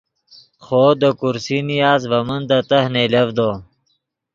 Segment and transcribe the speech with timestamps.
[0.63, 3.51] خوو دے کرسی نیاست ڤے من دے تہہ نئیلڤدو